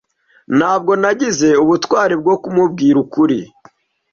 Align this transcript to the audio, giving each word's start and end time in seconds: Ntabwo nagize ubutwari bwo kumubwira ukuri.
Ntabwo 0.57 0.91
nagize 1.01 1.49
ubutwari 1.63 2.13
bwo 2.21 2.35
kumubwira 2.43 2.97
ukuri. 3.05 3.39